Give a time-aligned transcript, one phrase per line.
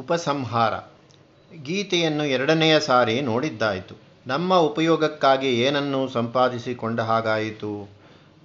[0.00, 0.74] ಉಪಸಂಹಾರ.
[1.62, 3.94] ಗೀತೆಯನ್ನು ಎರಡನೆಯ ಸಾರಿ ನೋಡಿದ್ದಾಯಿತು.
[4.26, 7.88] ನಮ್ಮ ಉಪಯೋಗಕ್ಕಾಗಿ ಏನನ್ನು ಸಂಪಾದಿಸಿಕೊಂಡ ಹಾಗಾಯಿತು?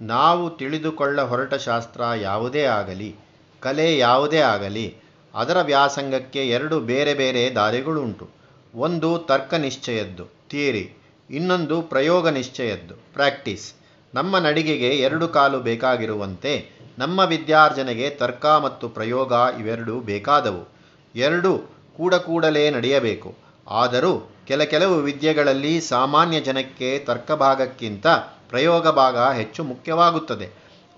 [0.02, 3.16] ನಾವು ತಿಳಿದುಕೊಳ್ಳ ಹೊರಟ ಶಾಸ್ತ್ರ ಯಾವುದೇ ಆಗಲಿ,
[3.60, 4.96] ಕಲೆ ಯಾವುದೇ ಆಗಲಿ,
[5.34, 8.30] ಅದರ ವ್ಯಾಸಂಗಕ್ಕೆ ಎರಡು ಬೇರೆ ಬೇರೆ ದಾರಿಗಳುಂಟು.
[8.76, 10.86] ಒಂದು ತರ್ಕ ನಿಶ್ಚಯದ್ದು, ಥಿಯರಿ.
[11.30, 13.74] ಇನ್ನೊಂದು ಪ್ರಯೋಗ ನಿಶ್ಚಯದ್ದು, ಪ್ರಾಕ್ಟೀಸ್.
[14.14, 20.77] ನಮ್ಮ ನಡಿಗೆಗೆ ಎರಡು ಕಾಲು ಬೇಕಾಗಿರುವಂತೆ ನಮ್ಮ ವಿದ್ಯಾರ್ಜನೆಗೆ ತರ್ಕ ಮತ್ತು ಪ್ರಯೋಗ ಇವೆರಡೂ ಬೇಕಾದವು.
[21.18, 21.58] ಎರಡು
[21.98, 23.36] ಕೂಡ ಕೂಡಲೇ ನಡೆಯಬೇಕು.
[23.68, 28.08] ಆದರೂ ಕೆಲ ಕೆಲವು ವಿದ್ಯೆಗಳಲ್ಲಿ ಸಾಮಾನ್ಯ ಜನಕ್ಕೆ ತರ್ಕ ಭಾಗಕ್ಕಿಂತ
[28.50, 30.50] ಪ್ರಯೋಗ ಭಾಗ ಹೆಚ್ಚು ಮುಖ್ಯವಾಗುತ್ತದೆ.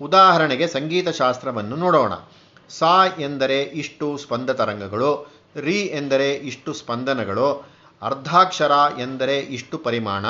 [0.02, 2.12] ಉದಾಹರಣೆಗೆ ಸಂಗೀತ ಶಾಸ್ತ್ರವನ್ನು ನೋಡೋಣ.
[2.68, 7.68] ಸಾ ಎಂದರೆ ಇಷ್ಟು ಸ್ಪಂದ ತರಂಗಗಳು, ರಿ ಎಂದರೆ ಇಷ್ಟು ಸ್ಪಂದನಗಳು,
[8.02, 10.26] ಅರ್ಧಾಕ್ಷರ ಎಂದರೆ ಇಷ್ಟು ಪರಿಮಾಣ,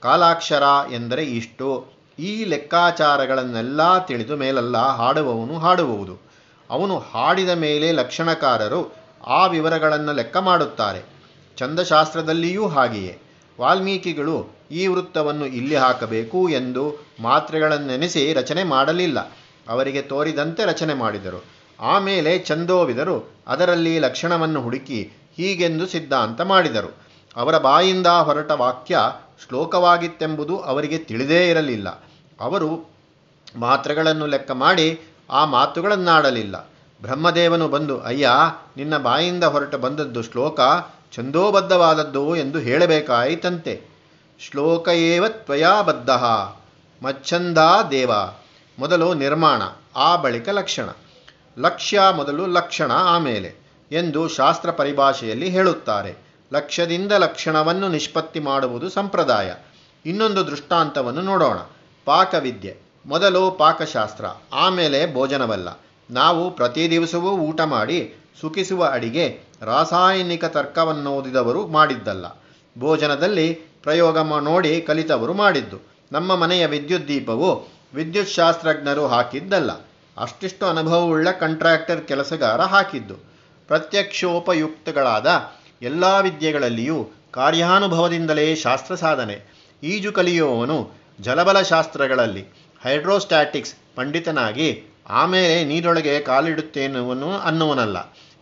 [0.00, 1.86] ಕಾಲಾಕ್ಷರ ಎಂದರೆ ಇಷ್ಟು,
[2.18, 6.18] ಈ ಲೆಕ್ಕಾಚಾರಗಳನ್ನೆಲ್ಲ ತಿಳಿದು ಮೇಲಲ್ಲ ಹಾಡುವವನು ಹಾಡುವುದು
[6.70, 11.02] ಅವನು ಹಾಡಿದ ಮೇಲೆ ಲಕ್ಷಣಕಾರರು ಆ ವಿವರಗಳನ್ನು ಲೆಕ್ಕ ಮಾಡುತ್ತಾರೆ.
[11.58, 13.18] ಛಂದಶಾಸ್ತ್ರದಲ್ಲಿಯೂ ಹಾಗೆಯೇ.
[13.60, 19.18] ವಾಲ್ಮೀಕಿಗಳು ಈ ವೃತ್ತವನ್ನು ಇಲ್ಲಿ ಹಾಕಬೇಕು ಎಂದು ಮಾತ್ರೆಗಳನ್ನೆನೆಸಿ ರಚನೆ ಮಾಡಲಿಲ್ಲ.
[19.68, 21.44] ಅವರಿಗೆ ತೋರಿದಂತೆ ರಚನೆ ಮಾಡಿದರು.
[21.80, 26.96] ಆಮೇಲೆ ಚಂದೋವಿದರು ಅದರಲ್ಲಿ ಲಕ್ಷಣವನ್ನು ಹುಡುಕಿ ಹೀಗೆಂದು ಸಿದ್ಧಾಂತ ಮಾಡಿದರು.
[27.36, 28.98] ಅವರ ಬಾಯಿಂದ ಹೊರಟ ವಾಕ್ಯ
[29.48, 32.04] ಶ್ಲೋಕವಾಗಿತ್ತೆಂಬುದು ಅವರಿಗೆ ತಿಳಿದೇ ಇರಲಿಲ್ಲ.
[32.40, 32.90] ಅವರು
[33.56, 36.70] ಮಾತ್ರೆಗಳನ್ನು ಲೆಕ್ಕ ಮಾಡಿ ಆ ಮಾತುಗಳನ್ನಾಡಲಿಲ್ಲ.
[37.02, 38.30] ಬ್ರಹ್ಮದೇವನು ಬಂದು, ಅಯ್ಯ,
[38.76, 40.60] ನಿನ್ನ ಬಾಯಿಂದ ಹೊರಟ ಬಂದದ್ದು ಶ್ಲೋಕ
[41.16, 43.82] ಛಂದೋಬದ್ಧವಾದದ್ದು ಎಂದು ಹೇಳಬೇಕಾಯಿತಂತೆ.
[44.40, 46.10] ಶ್ಲೋಕ ಏವ ತ್ವಯಾ ಬದ್ಧ,
[47.04, 48.12] ಮಚ್ಛಂದಾ ದೇವ,
[48.78, 49.62] ಮೊದಲು ನಿರ್ಮಾಣ,
[49.96, 50.88] ಆ ಬಳಿಕ ಲಕ್ಷಣ.
[51.58, 53.54] ಲಕ್ಷ್ಯ ಮೊದಲು ಲಕ್ಷಣ ಆಮೇಲೆ
[53.92, 56.16] ಎಂದು ಶಾಸ್ತ್ರ ಪರಿಭಾಷೆಯಲ್ಲಿ ಹೇಳುತ್ತಾರೆ.
[56.52, 59.54] ಲಕ್ಷ್ಯದಿಂದ ಲಕ್ಷಣವನ್ನು ನಿಷ್ಪತ್ತಿ ಮಾಡುವುದು ಸಂಪ್ರದಾಯ.
[60.06, 61.56] ಇನ್ನೊಂದು ದೃಷ್ಟಾಂತವನ್ನು ನೋಡೋಣ.
[62.04, 65.68] ಪಾಕವಿದ್ಯೆ, ಮೊದಲು ಪಾಕಶಾಸ್ತ್ರ, ಆಮೇಲೆ ಭೋಜನವಲ್ಲ.
[66.10, 72.26] ನಾವು ಪ್ರತಿ ದಿವಸವೂ ಊಟ ಮಾಡಿ ಸುಖಿಸುವ ಅಡಿಗೆ ರಾಸಾಯನಿಕ ತರ್ಕವನ್ನೋದಿದವರು ಮಾಡಿದ್ದಲ್ಲ.
[72.78, 75.76] ಭೋಜನದಲ್ಲಿ ಪ್ರಯೋಗ ನೋಡಿ ಕಲಿತವರು ಮಾಡಿದ್ದು.
[76.12, 79.70] ನಮ್ಮ ಮನೆಯ ವಿದ್ಯುತ್ ದೀಪವು ವಿದ್ಯುತ್ ಶಾಸ್ತ್ರಜ್ಞರು ಹಾಕಿದ್ದಲ್ಲ.
[80.18, 83.14] ಅಷ್ಟಿಷ್ಟು ಅನುಭವವುಳ್ಳ ಕಂಟ್ರಾಕ್ಟರ್ ಕೆಲಸಗಾರ ಹಾಕಿದ್ದು.
[83.66, 85.30] ಪ್ರತ್ಯಕ್ಷೋಪಯುಕ್ತಗಳಾದ
[85.82, 89.54] ಎಲ್ಲ ವಿದ್ಯೆಗಳಲ್ಲಿಯೂ ಕಾರ್ಯಾನುಭವದಿಂದಲೇ ಶಾಸ್ತ್ರ ಸಾಧನೆ.
[89.82, 90.90] ಈಜು ಕಲಿಯುವವನು
[91.20, 92.44] ಜಲಬಲ ಶಾಸ್ತ್ರಗಳಲ್ಲಿ
[92.82, 97.96] ಹೈಡ್ರೋಸ್ಟ್ಯಾಟಿಕ್ಸ್ ಪಂಡಿತನಾಗಿ ಆಮೇಲೆ ನೀರೊಳಗೆ ಕಾಲಿಡುತ್ತೇನುವನು ಅನ್ನುವನಲ್ಲ.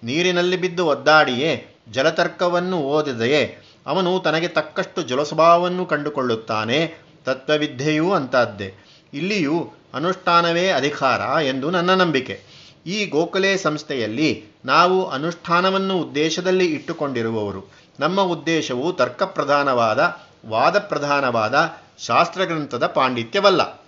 [0.04, 3.58] ನೀರಿನಲ್ಲಿ ಬಿದ್ದು ಒದ್ದಾಡಿಯೇ ಜಲತರ್ಕವನ್ನು ಓದಿದೆಯೇ?
[3.86, 6.94] ಅವನು ತನಗೆ ತಕ್ಕಷ್ಟು ಜಲಸ್ವಭಾವವನ್ನು ಕಂಡುಕೊಳ್ಳುತ್ತಾನೆ.
[7.24, 8.74] ತತ್ವವಿದ್ಯೆಯೂ ಅಂತಹದ್ದೇ
[9.14, 12.40] ಇಲ್ಲಿಯೂ ಅನುಷ್ಠಾನವೇ ಅಧಿಕಾರ ಎಂದು ನನ್ನ ನಂಬಿಕೆ.
[12.86, 17.72] ಈ ಗೋಖಲೆ ಸಂಸ್ಥೆಯಲ್ಲಿ ನಾವು ಅನುಷ್ಠಾನವನ್ನು ಉದ್ದೇಶದಲ್ಲಿ ಇಟ್ಟುಕೊಂಡಿರುವವರು.
[18.00, 20.16] ನಮ್ಮ ಉದ್ದೇಶವು ತರ್ಕಪ್ರಧಾನವಾದ,
[20.48, 21.70] ವಾದಪ್ರಧಾನವಾದ
[22.06, 23.81] ಶಾಸ್ತ್ರಗ್ರಂಥದ ಪಾಂಡಿತ್ಯವಲ್ಲ.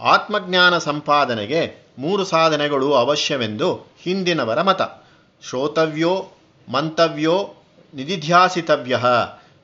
[0.00, 4.82] ಆತ್ಮಜ್ಞಾನ ಸಂಪಾದನೆಗೆ ಮೂರು ಸಾಧನೆಗಳು ಅವಶ್ಯವೆಂದು ಹಿಂದಿನವರ ಮತ.
[5.48, 6.26] ಶ್ರೋತವ್ಯೋ,
[6.68, 7.54] ಮಂತವ್ಯೋ,
[7.94, 9.00] ನಿಧಿಧ್ಯಾಸಿತವ್ಯ.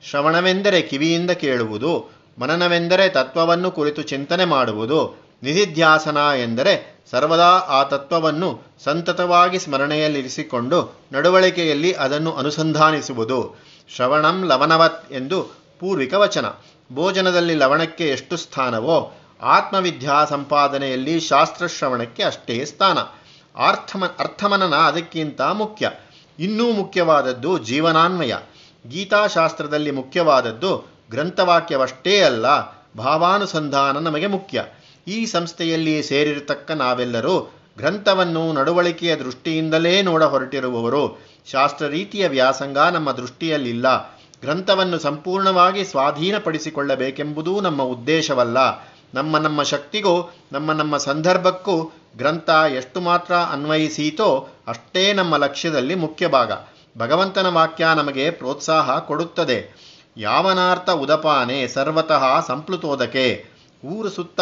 [0.09, 2.09] ಶ್ರವಣವೆಂದರೆ ಕಿವಿಯಿಂದ ಕೇಳುವುದು,
[2.39, 13.55] ಮನನವೆಂದರೆ ತತ್ವವನ್ನು ಕುರಿತು ಚಿಂತನೆ ಮಾಡುವುದು, ನಿಧಿಧ್ಯಾಸನ ಎಂದರೆ ಸರ್ವದಾ ಆ ತತ್ವವನ್ನು ಸಂತತವಾಗಿ ಸ್ಮರಣೆಯಲ್ಲಿರಿಸಿಕೊಂಡು ನಡವಳಿಕೆಯಲ್ಲಿ ಅದನ್ನು ಅನುಸಂಧಾನಿಸುವುದು.
[13.95, 15.41] ಶ್ರವಣಂ ಲವನವತ್ ಎಂದು
[15.79, 16.45] ಪೂರ್ವಿಕ ವಚನ.
[16.93, 22.97] ಭೋಜನದಲ್ಲಿ ಲವಣಕ್ಕೆ ಎಷ್ಟು ಸ್ಥಾನವೋ ಆತ್ಮವಿದ್ಯಾ ಸಂಪಾದನೆಯಲ್ಲಿ ಶಾಸ್ತ್ರಶ್ರವಣಕ್ಕೆ ಅಷ್ಟೇ ಸ್ಥಾನ.
[23.67, 25.91] ಅರ್ಥಮ ಅರ್ಥಮನನ ಅದಕ್ಕಿಂತ ಮುಖ್ಯ.
[26.39, 28.33] ಇನ್ನೂ ಮುಖ್ಯವಾದದ್ದು ಜೀವನಾನ್ವಯ.
[28.87, 32.45] ಗೀತಾಶಾಸ್ತ್ರದಲ್ಲಿ ಮುಖ್ಯವಾದದ್ದು ಗ್ರಂಥವಾಕ್ಯವಷ್ಟೇ ಅಲ್ಲ,
[32.97, 34.65] ಭಾವಾನುಸಂಧಾನ ನಮಗೆ ಮುಖ್ಯ.
[35.07, 37.39] ಈ ಸಂಸ್ಥೆಯಲ್ಲಿ ಸೇರಿರತಕ್ಕ ನಾವೆಲ್ಲರೂ
[37.77, 41.25] ಗ್ರಂಥವನ್ನು ನಡವಳಿಕೆಯ ದೃಷ್ಟಿಯಿಂದಲೇ ನೋಡ ಹೊರಟಿರುವವರು.
[41.51, 44.09] ಶಾಸ್ತ್ರ ರೀತಿಯ ವ್ಯಾಸಂಗ ನಮ್ಮ ದೃಷ್ಟಿಯಲ್ಲಿಲ್ಲ.
[44.41, 48.57] ಗ್ರಂಥವನ್ನು ಸಂಪೂರ್ಣವಾಗಿ ಸ್ವಾಧೀನಪಡಿಸಿಕೊಳ್ಳಬೇಕೆಂಬುದೂ ನಮ್ಮ ಉದ್ದೇಶವಲ್ಲ.
[49.13, 56.51] ನಮ್ಮ ನಮ್ಮ ಶಕ್ತಿಗೂ, ನಮ್ಮ ನಮ್ಮ ಸಂದರ್ಭಕ್ಕೂ ಗ್ರಂಥ ಎಷ್ಟು ಮಾತ್ರ ಅನ್ವಯಿಸೀತೋ ಅಷ್ಟೇ ನಮ್ಮ ಲಕ್ಷ್ಯದಲ್ಲಿ ಮುಖ್ಯ ಭಾಗ.
[56.97, 59.91] ಭಗವಂತನ ವಾಕ್ಯ ನಮಗೆ ಪ್ರೋತ್ಸಾಹ ಕೊಡುತ್ತದೆ.
[60.17, 63.45] ಯಾವನಾರ್ಥ ಉದಪಾನೆ ಸರ್ವತಃ ಸಂಪ್ಲುತೋದಕೆ.
[63.85, 64.41] ಊರು ಸುತ್ತ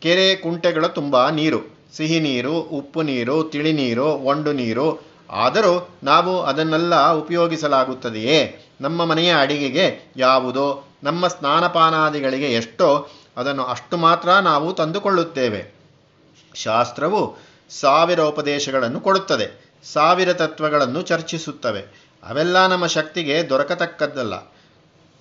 [0.00, 1.80] ಕೆರೆ ಕುಂಟೆಗಳ ತುಂಬ ನೀರು.
[1.96, 5.10] ಸಿಹಿ ನೀರು, ಉಪ್ಪು ನೀರು, ತಿಳಿ ನೀರು, ಒಂಡು ನೀರು.
[5.30, 8.66] ಆದರೂ ನಾವು ಅದನ್ನೆಲ್ಲ ಉಪಯೋಗಿಸಲಾಗುತ್ತದೆಯೇ?
[8.80, 15.74] ನಮ್ಮ ಮನೆಯ ಅಡಿಗೆಗೆ ಯಾವುದೋ, ನಮ್ಮ ಸ್ನಾನಪಾನಾದಿಗಳಿಗೆ ಎಷ್ಟೋ ಅದನ್ನು ಅಷ್ಟು ಮಾತ್ರ ನಾವು ತಂದುಕೊಳ್ಳುತ್ತೇವೆ.
[16.54, 17.36] ಶಾಸ್ತ್ರವು
[17.70, 21.82] ಸಾವಿರ ಉಪದೇಶಗಳನ್ನು ಕೊಡುತ್ತದೆ, ಸಾವಿರ ತತ್ವಗಳನ್ನು ಚರ್ಚಿಸುತ್ತವೆ.
[22.28, 24.36] ಅವೆಲ್ಲ ನಮ್ಮ ಶಕ್ತಿಗೆ ದೊರಕತಕ್ಕದ್ದಲ್ಲ.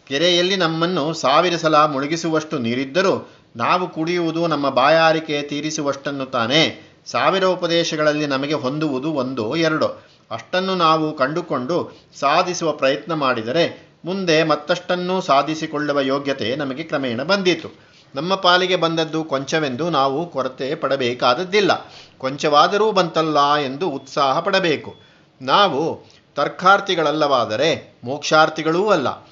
[0.07, 6.63] ಕೆರೆಯಲ್ಲಿ ನಮ್ಮನ್ನು ಸಾವಿರ ಸಲ ಮುಳುಗಿಸುವಷ್ಟು ನೀರಿದ್ದರೂ ನಾವು ಕುಡಿಯುವುದು ನಮ್ಮ ಬಾಯಾರಿಕೆ ತೀರಿಸುವಷ್ಟನ್ನು ತಾನೇ.
[7.05, 10.03] ಸಾವಿರ ಉಪದೇಶಗಳಲ್ಲಿ ನಮಗೆ ಹೊಂದುವುದು ಒಂದೋ ಎರಡೋ.
[10.31, 11.77] ಅಷ್ಟನ್ನು ನಾವು ಕಂಡುಕೊಂಡು
[12.19, 17.88] ಸಾಧಿಸುವ ಪ್ರಯತ್ನ ಮಾಡಿದರೆ ಮುಂದೆ ಮತ್ತಷ್ಟನ್ನು ಸಾಧಿಸಿಕೊಳ್ಳುವ ಯೋಗ್ಯತೆ ನಮಗೆ ಕ್ರಮೇಣ ಬಂದಿತು.
[18.15, 21.71] ನಮ್ಮ ಪಾಲಿಗೆ ಬಂದದ್ದು ಕೊಂಚವೆಂದು ನಾವು ಕೊರತೆ ಪಡಬೇಕಾದದ್ದಿಲ್ಲ.
[22.17, 24.95] ಕೊಂಚವಾದರೂ ಬಂತಲ್ಲ ಎಂದು ಉತ್ಸಾಹ ಪಡಬೇಕು.
[25.41, 29.27] ನಾವು ತರ್ಕಾರ್ಥಿಗಳಲ್ಲವಾದರೆ ಮೋಕ್ಷಾರ್ಥಿಗಳೂ ಅಲ್ಲ.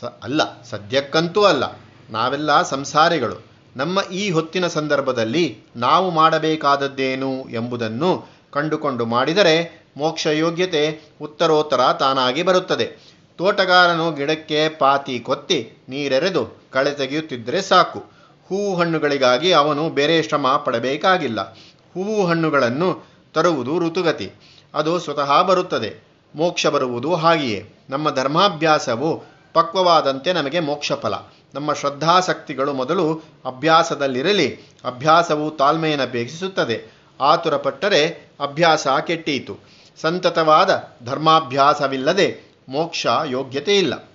[0.00, 1.64] ಸ, ಅಲ್ಲ, ಸದ್ಯಕ್ಕಂತೂ ಅಲ್ಲ.
[2.10, 3.50] ನಾವೆಲ್ಲ ಸಂಸಾರಿಗಳು.
[3.76, 13.10] ನಮ್ಮ ಈ ಹೊತ್ತಿನ ಸಂದರ್ಭದಲ್ಲಿ ನಾವು ಮಾಡಬೇಕಾದದ್ದೇನು ಎಂಬುದನ್ನು ಕಂಡುಕೊಂಡು ಮಾಡಿದರೆ ಮೋಕ್ಷ ಯೋಗ್ಯತೆ ಉತ್ತರೋತ್ತರ ತಾನಾಗಿ ಬರುತ್ತದೆ.
[13.38, 18.19] ತೋಟಗಾರನು ಗಿಡಕ್ಕೆ ಪಾತಿ ಕೊತ್ತಿ ನೀರೆರೆದು ಕಳೆ ತೆಗೆಯುತ್ತಿದ್ದರೆ ಸಾಕು.
[18.50, 21.52] ಹೂವು ಹಣ್ಣುಗಳಿಗಾಗಿ ಅವನು ಬೇರೆ ಶ್ರಮ ಪಡಬೇಕಾಗಿಲ್ಲ.
[21.94, 23.04] ಹೂವು ಹಣ್ಣುಗಳನ್ನು
[23.34, 24.30] ತರುವುದು ಋತುಗತಿ.
[24.74, 26.04] ಅದು ಸ್ವತಃ ಬರುತ್ತದೆ.
[26.34, 27.68] ಮೋಕ್ಷ ಬರುವುದು ಹಾಗೆಯೇ.
[27.90, 29.24] ನಮ್ಮ ಧರ್ಮಾಭ್ಯಾಸವು
[29.54, 31.14] ಪಕ್ವವಾದಂತೆ ನಮಗೆ ಮೋಕ್ಷ ಫಲ
[31.54, 37.00] ನಮ್ಮ ಶ್ರದ್ಧಾಸಕ್ತಿಗಳು ಮೊದಲು ಅಭ್ಯಾಸದಲ್ಲಿರಲಿ, ಅಭ್ಯಾಸವು ತಾಳ್ಮೆಯನ್ನು ಅಪೇಕ್ಷಿಸುತ್ತದೆ.
[37.20, 39.58] ಆತುರಪಟ್ಟರೆ ಅಭ್ಯಾಸ ಕೆಟ್ಟೀತು.
[40.00, 44.08] ಸಂತತವಾದ ಧರ್ಮಾಭ್ಯಾಸವಿಲ್ಲದೆ ಮೋಕ್ಷ ಯೋಗ್ಯತೆ ಇಲ್ಲ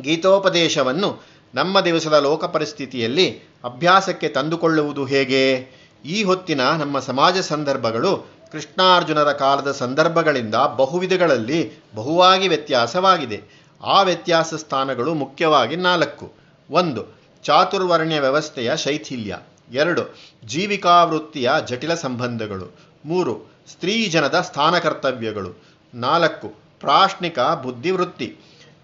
[0.00, 5.68] ಗೀತೋಪದೇಶವನ್ನು ನಮ್ಮ ದಿವಸದ ಲೋಕ ಪರಿಸ್ಥಿತಿಯಲ್ಲಿ ಅಭ್ಯಾಸಕ್ಕೆ ತಂದುಕೊಳ್ಳುವುದು ಹೇಗೆ?
[6.04, 13.42] ಈ ಹೊತ್ತಿನ ನಮ್ಮ ಸಮಾಜ ಸಂದರ್ಭಗಳು ಕೃಷ್ಣಾರ್ಜುನರ ಕಾಲದ ಸಂದರ್ಭಗಳಿಂದ ಬಹುವಿಧಗಳಲ್ಲಿ ಬಹುವಾಗಿ ವ್ಯತ್ಯಾಸವಾಗಿದೆ.
[13.84, 16.32] ಆ ವ್ಯತ್ಯಾಸ ಸ್ಥಾನಗಳು ಮುಖ್ಯವಾಗಿ ನಾಲ್ಕು.
[16.70, 19.38] ಒಂದು, ಚಾತುರ್ವರ್ಣ್ಯ ವ್ಯವಸ್ಥೆಯ ಶೈಥಿಲ್ಯ.
[19.72, 22.76] ಎರಡು, ಜೀವಿಕಾವೃತ್ತಿಯ ಜಟಿಲ ಸಂಬಂಧಗಳು.
[23.04, 25.62] ಮೂರು, ಸ್ತ್ರೀಜನದ ಸ್ಥಾನಕರ್ತವ್ಯಗಳು.
[25.94, 26.48] ನಾಲ್ಕು,
[26.80, 28.36] ಪ್ರಾಶ್ನಿಕ ಬುದ್ಧಿವೃತ್ತಿ.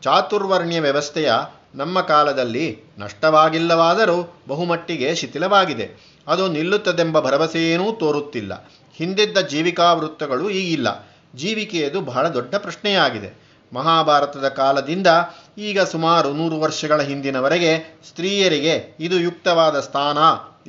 [0.02, 1.32] ಚಾತುರ್ವರ್ಣ್ಯ ವ್ಯವಸ್ಥೆಯ
[1.74, 6.14] ನಮ್ಮ ಕಾಲದಲ್ಲಿ ನಷ್ಟವಾಗಿಲ್ಲವಾದರೂ ಬಹುಮಟ್ಟಿಗೆ ಶಿಥಿಲವಾಗಿದೆ.
[6.26, 8.70] ಅದು ನಿಲ್ಲುತ್ತದೆಂಬ ಭರವಸೆಯೇನೂ ತೋರುತ್ತಿಲ್ಲ.
[8.94, 13.44] ಹಿಂದಿದ್ದ ಜೀವಿಕಾ ವೃತ್ತಗಳು ಈಗಿಲ್ಲ ಜೀವಿಕೆಯದು ಬಹಳ ದೊಡ್ಡ ಪ್ರಶ್ನೆಯಾಗಿದೆ.
[13.72, 15.06] ಮಹಾಭಾರತದ ಕಾಲದಿಂದ
[15.58, 20.18] ಈಗ ಸುಮಾರು ನೂರು ವರ್ಷಗಳ ಹಿಂದಿನವರೆಗೆ ಸ್ತ್ರೀಯರಿಗೆ ಇದು ಯುಕ್ತವಾದ ಸ್ಥಾನ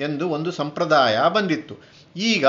[0.02, 1.76] ಎಂದು ಒಂದು ಸಂಪ್ರದಾಯ ಬಂದಿತ್ತು.
[2.16, 2.46] ಈಗ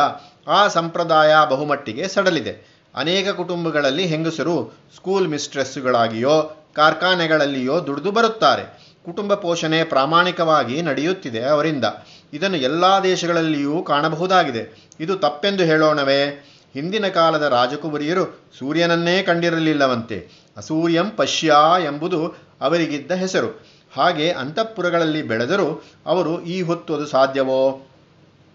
[0.48, 2.76] ಆ ಸಂಪ್ರದಾಯ ಬಹುಮಟ್ಟಿಗೆ ಸಡಲಿದೆ.
[2.94, 8.94] ಅನೇಕ ಕುಟುಂಬಗಳಲ್ಲಿ ಹೆಂಗಸರು ಸ್ಕೂಲ್ ಮಿಸ್ಟ್ರೆಸ್ಸುಗಳಾಗಿಯೋ ಕಾರ್ಖಾನೆಗಳಲ್ಲಿಯೋ ದುಡಿದು ಬರುತ್ತಾರೆ.
[9.04, 11.84] ಕುಟುಂಬ ಪೋಷಣೆ ಪ್ರಾಮಾಣಿಕವಾಗಿ ನಡೆಯುತ್ತಿದೆ ಅವರಿಂದ.
[12.32, 14.90] ಇದನ್ನು ಎಲ್ಲ ದೇಶಗಳಲ್ಲಿಯೂ ಕಾಣಬಹುದಾಗಿದೆ.
[15.00, 16.52] ಇದು ತಪ್ಪೆಂದು ಹೇಳೋಣವೇ.
[16.74, 20.28] ಹಿಂದಿನ ಕಾಲದ ರಾಜಕುವರಿಯರು ಸೂರ್ಯನನ್ನೇ ಕಂಡಿರಲಿಲ್ಲವಂತೆ.
[20.56, 22.26] ಅಸೂರ್ಯಂ ಪಶ್ಯ ಎಂಬುದು
[22.60, 23.66] ಅವರಿಗಿದ್ದ ಹೆಸರು.
[23.96, 27.86] ಹಾಗೆ ಅಂತಃಪುರಗಳಲ್ಲಿ ಬೆಳೆದರೂ ಅವರು ಈ ಹೊತ್ತು ಅದು ಸಾಧ್ಯವೋ?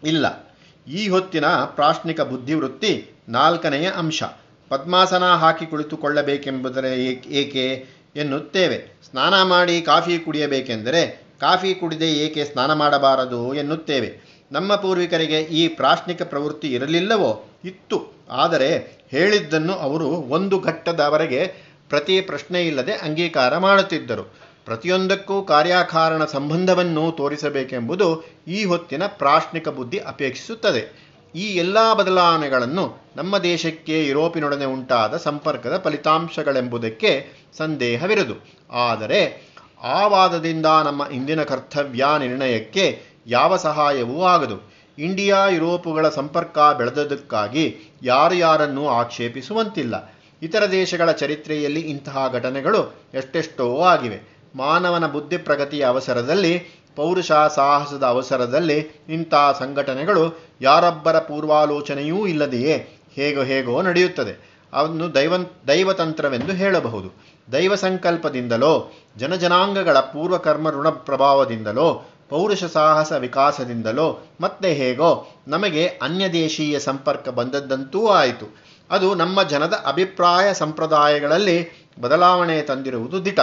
[0.04, 0.56] ಇಲ್ಲ.
[0.88, 4.24] ಈ ಹೊತ್ತಿನ ಪ್ರಾಶ್ನಿಕ ಬುದ್ಧಿವೃತ್ತಿ ನಾಲ್ಕನೆಯ ಅಂಶ.
[4.70, 8.01] ಪದ್ಮಾಸನ ಹಾಕಿ ಕುಳಿತುಕೊಳ್ಳಬೇಕೆಂಬುದರ ಏಕೆ?
[8.16, 9.00] ಎನ್ನುತ್ತೇವೆ.
[9.10, 14.32] ಸ್ನಾನ ಮಾಡಿ ಕಾಫಿ ಕುಡಿಯಬೇಕೆಂದರೆ ಕಾಫಿ ಕುಡಿದೆ ಏಕೆ ಸ್ನಾನ ಮಾಡಬಾರದು ಎನ್ನುತ್ತೇವೆ.
[14.52, 17.46] ನಮ್ಮ ಪೂರ್ವಿಕರಿಗೆ ಈ ಪ್ರಾಶ್ನಿಕ ಪ್ರವೃತ್ತಿ ಇರಲಿಲ್ಲವೋ?
[17.66, 18.14] ಇತ್ತು.
[18.32, 21.54] ಆದರೆ ಹೇಳಿದ್ದನ್ನು ಅವರು ಒಂದು ಘಟ್ಟದವರೆಗೆ
[21.90, 24.24] ಪ್ರತಿ ಪ್ರಶ್ನೆ ಇಲ್ಲದೆ ಅಂಗೀಕಾರ ಮಾಡುತ್ತಿದ್ದರು.
[24.66, 31.11] ಪ್ರತಿಯೊಂದಕ್ಕೂ ಕಾರ್ಯಕಾರಣ ಸಂಬಂಧವನ್ನು ತೋರಿಸಬೇಕೆಂಬುದು ಈ ಹೊತ್ತಿನ ಪ್ರಾಶ್ನಿಕ ಬುದ್ಧಿ ಅಪೇಕ್ಷಿಸುತ್ತದೆ.
[31.36, 38.34] ಈ ಎಲ್ಲ ಬದಲಾವಣೆಗಳನ್ನು ನಮ್ಮ ದೇಶಕ್ಕೆ, ಯುರೋಪಿನೊಡನೆ ಉಂಟಾದ ಸಂಪರ್ಕದ ಫಲಿತಾಂಶಗಳೆಂಬುದಕ್ಕೆ ಸಂದೇಹವಿರದು.
[38.72, 39.52] ಆದರೆ,
[39.84, 44.72] ಆ ವಾದದಿಂದ ನಮ್ಮ ಇಂದಿನ ಕರ್ತವ್ಯ ನಿರ್ಣಯಕ್ಕೆ ಯಾವ ಸಹಾಯವೂ ಆಗದು.
[45.00, 50.14] ಇಂಡಿಯಾ, ಯುರೋಪುಗಳ ಸಂಪರ್ಕ ಬೆಳೆದದಕ್ಕಾಗಿ ಯಾರು ಯಾರನ್ನೂ ಆಕ್ಷೇಪಿಸುವಂತಿಲ್ಲ.
[50.42, 54.32] ಇತರ ದೇಶಗಳ ಚರಿತ್ರೆಯಲ್ಲಿ ಇಂತಹ ಘಟನೆಗಳು ಎಷ್ಟೆಷ್ಟೋ ಆಗಿವೆ.
[54.56, 64.52] ಮಾನವನ ಬುದ್ಧಿ ಪ್ರಗತಿಯ ಅವಸರದಲ್ಲಿ ಪೌರುಷ ಸಾಹಸದ ಅವಸರದಲ್ಲಿ ಇಂಥ ಸಂಘಟನೆಗಳು ಯಾರೊಬ್ಬರ ಪೂರ್ವಾಲೋಚನೆಯೂ ಇಲ್ಲದೆಯೇ ಹೇಗೋ ಹೇಗೋ ನಡೆಯುತ್ತದೆ.
[64.74, 65.34] ಅವನ್ನು ದೈವ
[65.68, 67.12] ದೈವತಂತ್ರವೆಂದು ಹೇಳಬಹುದು.
[67.52, 78.08] ದೈವ ಸಂಕಲ್ಪದಿಂದಲೋ, ಜನಜನಾಂಗಗಳ ಪೂರ್ವಕರ್ಮ ಋಣ ಪ್ರಭಾವದಿಂದಲೋ, ಪೌರುಷ ಸಾಹಸ ವಿಕಾಸದಿಂದಲೋ, ಮತ್ತೆ ಹೇಗೋ, ನಮಗೆ ಅನ್ಯದೇಶೀಯ ಸಂಪರ್ಕ ಬಂದದ್ದಂತೂ
[78.08, 78.56] ಆಯಿತು.
[78.92, 83.40] ಅದು ನಮ್ಮ ಜನದ ಅಭಿಪ್ರಾಯ ಸಂಪ್ರದಾಯಗಳಲ್ಲಿ ಬದಲಾವಣೆ ತಂದಿರುವುದು ದಿಟ.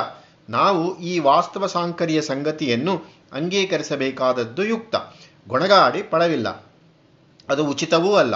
[0.50, 4.96] ನಾವು ಈ ವಾಸ್ತವ ಸಾಂಕರ್ಯ ಸಂಗತಿಯನ್ನು ಅಂಗೀಕರಿಸಬೇಕಾದದ್ದು ಯುಕ್ತ.
[5.48, 6.48] ಗೊಣಗಾಡಿ ಪಡವಿಲ್ಲ
[7.48, 8.34] ಅದು ಉಚಿತವೂ ಅಲ್ಲ.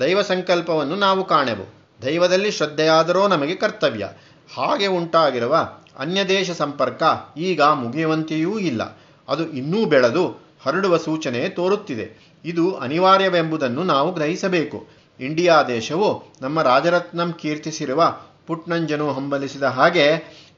[0.00, 1.74] ದೈವ ಸಂಕಲ್ಪವನ್ನು ನಾವು ಕಾಣೆವು.
[2.02, 4.08] ದೈವದಲ್ಲಿ ಶ್ರದ್ಧೆಯಾದರೂ ನಮಗೆ ಕರ್ತವ್ಯ.
[4.56, 7.02] ಹಾಗೆ ಉಂಟಾಗಿರುವ ಅನ್ಯದೇಶ ಸಂಪರ್ಕ
[7.36, 8.98] ಈಗ ಮುಗಿಯುವಂತೆಯೂ ಇಲ್ಲ.
[9.28, 12.34] ಅದು ಇನ್ನೂ ಬೆಳೆದು ಹರಡುವ ಸೂಚನೆ ತೋರುತ್ತಿದೆ.
[12.44, 14.86] ಇದು ಅನಿವಾರ್ಯವೆಂಬುದನ್ನು ನಾವು ಗ್ರಹಿಸಬೇಕು.
[15.20, 20.12] ಇಂಡಿಯಾ ದೇಶವು ನಮ್ಮ ರಾಜರತ್ನಂ ಕೀರ್ತಿಸಿರುವ ಪುಟ್ನಂಜನು ಹಂಬಲಿಸಿದ ಹಾಗೆ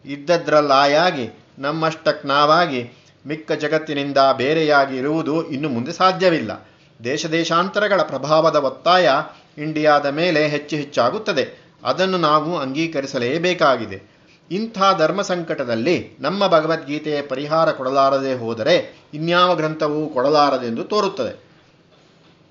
[0.05, 1.29] ಇದ್ದದ್ರಲ್ಲಾಯಾಗಿ
[1.59, 2.93] ನಮ್ಮಷ್ಟಕ್ ನಾವಾಗಿ
[3.27, 6.69] ಮಿಕ್ಕ ಜಗತ್ತಿನಿಂದ ಬೇರೆಯಾಗಿ ಇರುವುದು ಇನ್ನು ಮುಂದೆ ಸಾಧ್ಯವಿಲ್ಲ.
[7.05, 9.11] ದೇಶ ದೇಶಾಂತರಗಳ ಪ್ರಭಾವದ ಒತ್ತಾಯ
[9.59, 11.67] ಇಂಡಿಯಾದ ಮೇಲೆ ಹೆಚ್ಚು ಹೆಚ್ಚಾಗುತ್ತದೆ.
[11.85, 14.17] ಅದನ್ನು ನಾವು ಅಂಗೀಕರಿಸಲೇಬೇಕಾಗಿದೆ.
[14.51, 21.47] ಇಂಥ ಧರ್ಮ ಸಂಕಟದಲ್ಲಿ ನಮ್ಮ ಭಗವದ್ಗೀತೆಯ ಪರಿಹಾರ ಕೊಡಲಾರದೆ ಹೋದರೆ ಇನ್ಯಾವ ಗ್ರಂಥವೂ ಕೊಡಲಾರದೆಂದು ತೋರುತ್ತದೆ.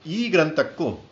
[0.10, 1.10] ಈ ಗ್ರಂಥಕ್ಕೂ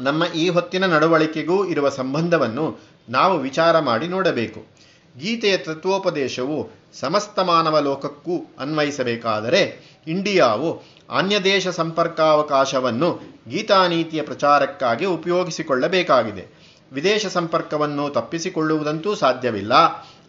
[0.00, 4.73] ನಮ್ಮ ಈ ಹೊತ್ತಿನ ನಡವಳಿಕೆಗೂ ಇರುವ ಸಂಬಂಧವನ್ನು ನಾವು ವಿಚಾರ ಮಾಡಿ ನೋಡಬೇಕು.
[5.18, 16.64] ಗೀತೆಯ ತತ್ವೋಪದೇಶವು ಸಮಸ್ತ ಮಾನವ ಲೋಕಕ್ಕೂ ಅನ್ವಯಿಸಬೇಕಾದರೆ ಇಂಡಿಯಾವು ಅನ್ಯದೇಶ ಸಂಪರ್ಕಾವಕಾಶವನ್ನು ಗೀತಾನೀತಿಯ ಪ್ರಚಾರಕ್ಕಾಗಿ ಉಪಯೋಗಿಸಿಕೊಳ್ಳಬೇಕಾಗಿದೆ.
[16.92, 19.72] ವಿದೇಶ ಸಂಪರ್ಕವನ್ನು ತಪ್ಪಿಸಿಕೊಳ್ಳುವುದಂತೂ ಸಾಧ್ಯವಿಲ್ಲ.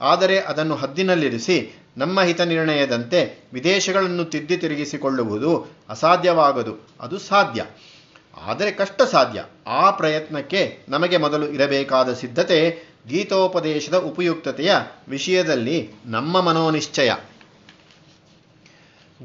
[0.02, 6.88] ಆದರೆ ಅದನ್ನು ಹದ್ದಿನಲ್ಲಿರಿಸಿ ನಮ್ಮ ಹಿತ ನಿರ್ಣಯದಂತೆ ವಿದೇಶಗಳನ್ನು ತಿದ್ದಿ ತಿರುಗಿಸಿಕೊಳ್ಳುವುದು ಅಸಾಧ್ಯವಾಗದು.
[7.00, 7.66] ಅದು ಸಾಧ್ಯ.
[8.46, 9.44] ಆದರೆ ಕಷ್ಟ ಸಾಧ್ಯ.
[9.68, 14.76] ಆ ಪ್ರಯತ್ನಕ್ಕೆ ನಮಗೆ ಮೊದಲು ಇರಬೇಕಾದ ಸಿದ್ಧತೆ ಗೀತೋಪದೇಶದ ಉಪಯುಕ್ತತೆಯ
[15.08, 17.12] ವಿಷಯದಲ್ಲಿ ನಮ್ಮ ಮನೋನಿಶ್ಚಯ.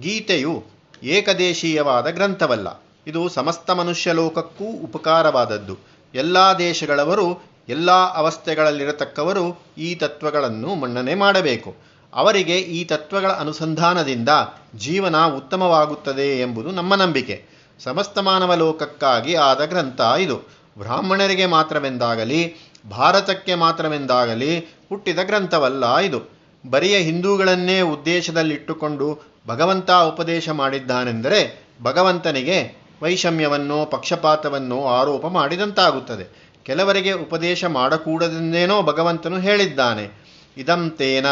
[0.01, 0.65] ಗೀತೆಯು
[1.03, 2.85] ಏಕದೇಶೀಯವಾದ ಗ್ರಂಥವಲ್ಲ.
[3.07, 5.79] ಇದು ಸಮಸ್ತ ಮನುಷ್ಯ ಲೋಕಕ್ಕೂ ಉಪಕಾರವಾದದ್ದು.
[6.15, 11.77] ಎಲ್ಲ ದೇಶಗಳವರು, ಎಲ್ಲ ಅವಸ್ಥೆಗಳಲ್ಲಿರತಕ್ಕವರು ಈ ತತ್ವಗಳನ್ನು ಮನ್ನಣೆ ಮಾಡಬೇಕು.
[12.15, 14.29] ಅವರಿಗೆ ಈ ತತ್ವಗಳ ಅನುಸಂಧಾನದಿಂದ
[14.77, 17.45] ಜೀವನ ಉತ್ತಮವಾಗುತ್ತದೆ ಎಂಬುದು ನಮ್ಮ ನಂಬಿಕೆ.
[17.85, 20.61] ಸಮಸ್ತ ಮಾನವ ಲೋಕಕ್ಕಾಗಿ ಆದ ಗ್ರಂಥ ಇದು.
[20.79, 22.55] ಬ್ರಾಹ್ಮಣರಿಗೆ ಮಾತ್ರವೆಂದಾಗಲಿ
[22.89, 26.41] ಭಾರತಕ್ಕೆ ಮಾತ್ರವೆಂದಾಗಲಿ ಹುಟ್ಟಿದ ಗ್ರಂಥವಲ್ಲ ಇದು.
[26.71, 36.51] ಬರಿಯ ಹಿಂದೂಗಳನ್ನೇ ಉದ್ದೇಶದಲ್ಲಿಟ್ಟುಕೊಂಡು ಭಗವಂತ ಉಪದೇಶ ಮಾಡಿದ್ದಾನೆಂದರೆ ಭಗವಂತನಿಗೆ ವೈಷಮ್ಯವನ್ನೋ ಪಕ್ಷಪಾತವನ್ನೋ ಆರೋಪ ಮಾಡಿದಂತಾಗುತ್ತದೆ.
[36.63, 40.25] ಕೆಲವರಿಗೆ ಉಪದೇಶ ಮಾಡಕೂಡದೆಂದೇನೋ ಭಗವಂತನು ಹೇಳಿದ್ದಾನೆ.
[40.57, 41.27] ಇದಂತೇನ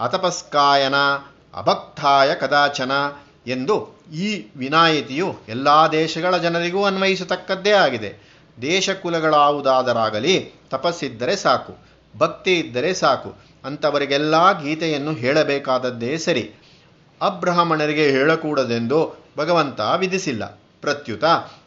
[0.00, 0.94] ಅತಪಸ್ಕಾಯನ
[1.56, 2.92] ಅಭಕ್ತಾಯ ಕದಾಚನ
[3.46, 8.29] ಎಂದು ಈ ವಿನಾಯಿತಿಯು ಎಲ್ಲ ದೇಶಗಳ ಜನರಿಗೂ ಅನ್ವಯಿಸತಕ್ಕದ್ದೇ ಆಗಿದೆ.
[8.62, 13.34] ದೇಶ ಕುಲಗಳಾವುದಾದರಾಗಲಿ ತಪಸ್ಸಿದ್ದರೆ ಸಾಕು ಭಕ್ತಿ ಇದ್ದರೆ ಸಾಕು.
[13.64, 16.50] ಅಂಥವರಿಗೆಲ್ಲ ಗೀತೆಯನ್ನು ಹೇಳಬೇಕಾದದ್ದೇ ಸರಿ.
[17.22, 20.60] ಅಬ್ರಾಹ್ಮಣರಿಗೆ ಹೇಳಕೂಡದೆಂದು ಭಗವಂತ ವಿಧಿಸಿಲ್ಲ.
[20.80, 21.24] ಪ್ರತ್ಯುತ,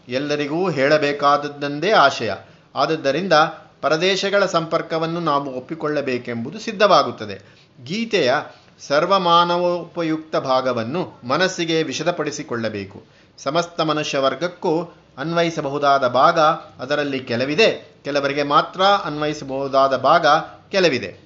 [0.09, 2.33] ಎಲ್ಲರಿಗೂ ಹೇಳಬೇಕಾದದ್ದಂದೇ ಆಶಯ.
[2.75, 3.33] ಆದದ್ದರಿಂದ
[3.81, 7.41] ಪರದೇಶಗಳ ಸಂಪರ್ಕವನ್ನು ನಾವು ಒಪ್ಪಿಕೊಳ್ಳಬೇಕೆಂಬುದು ಸಿದ್ಧವಾಗುತ್ತದೆ.
[7.83, 8.33] ಗೀತೆಯ
[8.79, 13.03] ಸರ್ವಮಾನವೋಪಯುಕ್ತ ಭಾಗವನ್ನು ಮನಸ್ಸಿಗೆ ವಿಶದಪಡಿಸಿಕೊಳ್ಳಬೇಕು
[13.37, 16.39] ಸಮಸ್ತ ಮನುಷ್ಯ ವರ್ಗಕ್ಕೂ ಅನ್ವಯಿಸಬಹುದಾದ ಭಾಗ
[16.79, 18.01] ಅದರಲ್ಲಿ ಕೆಲವಿದೆ.
[18.03, 20.25] ಕೆಲವರಿಗೆ ಮಾತ್ರ ಅನ್ವಯಿಸಬಹುದಾದ ಭಾಗ
[20.71, 21.22] ಕೆಲವಿದೆ.